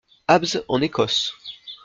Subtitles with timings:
[0.27, 1.31] Abbs en Écosse.